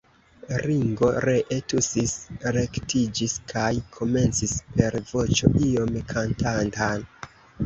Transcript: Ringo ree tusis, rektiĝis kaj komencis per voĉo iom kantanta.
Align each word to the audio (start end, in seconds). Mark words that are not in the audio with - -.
Ringo 0.61 1.09
ree 1.25 1.57
tusis, 1.73 2.15
rektiĝis 2.55 3.35
kaj 3.53 3.67
komencis 3.99 4.57
per 4.79 4.99
voĉo 5.13 5.53
iom 5.69 6.01
kantanta. 6.15 6.91